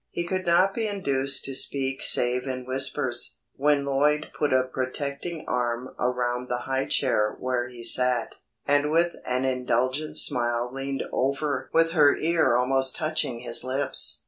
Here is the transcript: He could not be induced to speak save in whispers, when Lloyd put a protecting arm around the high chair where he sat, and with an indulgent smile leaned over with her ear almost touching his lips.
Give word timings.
He 0.09 0.23
could 0.25 0.47
not 0.47 0.73
be 0.73 0.87
induced 0.87 1.45
to 1.45 1.53
speak 1.53 2.01
save 2.01 2.47
in 2.47 2.65
whispers, 2.65 3.37
when 3.55 3.85
Lloyd 3.85 4.31
put 4.33 4.51
a 4.51 4.63
protecting 4.63 5.45
arm 5.47 5.89
around 5.99 6.49
the 6.49 6.61
high 6.61 6.85
chair 6.87 7.37
where 7.39 7.67
he 7.67 7.83
sat, 7.83 8.37
and 8.65 8.89
with 8.89 9.15
an 9.27 9.45
indulgent 9.45 10.17
smile 10.17 10.71
leaned 10.73 11.03
over 11.11 11.69
with 11.71 11.91
her 11.91 12.17
ear 12.17 12.55
almost 12.57 12.95
touching 12.95 13.41
his 13.41 13.63
lips. 13.63 14.19